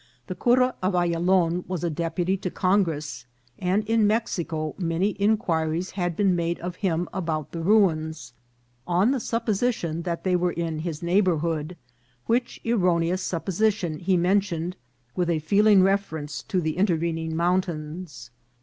The 0.25 0.33
cura 0.33 0.73
of 0.81 0.95
Ayalon 0.95 1.63
was 1.67 1.83
a 1.83 1.89
deputy 1.91 2.35
to 2.37 2.49
Congress, 2.49 3.27
and 3.59 3.83
in 3.85 4.07
Mexico 4.07 4.73
many 4.79 5.09
inquiries 5.19 5.91
had 5.91 6.15
been 6.15 6.35
made 6.35 6.59
of 6.59 6.77
him 6.77 7.07
about 7.13 7.51
the 7.51 7.61
ruins, 7.61 8.33
on 8.87 9.11
the 9.11 9.19
supposition 9.19 10.01
that 10.01 10.23
they 10.23 10.35
were 10.35 10.53
in 10.53 10.79
his 10.79 11.03
neighbourhood, 11.03 11.77
which 12.25 12.59
erroneous 12.65 13.21
sup 13.21 13.45
position 13.45 13.99
he 13.99 14.17
mentioned 14.17 14.75
with 15.15 15.29
a 15.29 15.37
feeling 15.37 15.83
reference 15.83 16.41
to 16.41 16.61
the 16.61 16.77
intervening 16.77 17.35
mountains. 17.35 18.31